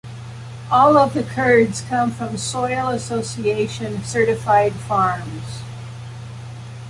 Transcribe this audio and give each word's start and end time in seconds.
All 0.71 0.97
of 0.97 1.13
the 1.13 1.21
curds 1.21 1.81
come 1.81 2.09
from 2.09 2.35
Soil 2.35 2.87
Association 2.87 4.03
certified 4.03 4.73
farms. 4.73 5.61